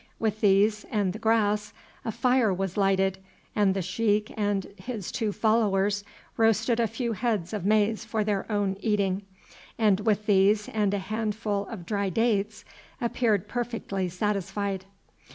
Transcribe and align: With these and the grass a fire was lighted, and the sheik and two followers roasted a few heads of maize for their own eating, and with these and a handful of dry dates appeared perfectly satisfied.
With 0.17 0.41
these 0.41 0.83
and 0.85 1.13
the 1.13 1.19
grass 1.19 1.73
a 2.03 2.11
fire 2.11 2.51
was 2.51 2.75
lighted, 2.75 3.19
and 3.55 3.75
the 3.75 3.83
sheik 3.83 4.33
and 4.35 4.65
two 5.11 5.31
followers 5.31 6.03
roasted 6.37 6.79
a 6.79 6.87
few 6.87 7.13
heads 7.13 7.53
of 7.53 7.67
maize 7.67 8.03
for 8.03 8.23
their 8.23 8.51
own 8.51 8.77
eating, 8.81 9.21
and 9.77 9.99
with 9.99 10.25
these 10.25 10.67
and 10.69 10.91
a 10.95 10.97
handful 10.97 11.67
of 11.67 11.85
dry 11.85 12.09
dates 12.09 12.65
appeared 12.99 13.47
perfectly 13.47 14.09
satisfied. 14.09 14.85